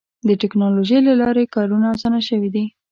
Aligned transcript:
د 0.27 0.29
ټکنالوجۍ 0.41 0.99
له 1.07 1.13
لارې 1.21 1.51
کارونه 1.55 1.85
اسانه 1.95 2.19
شوي 2.27 2.49
دي. 2.55 2.65